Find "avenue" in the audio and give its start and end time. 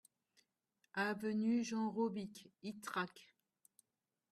0.95-1.63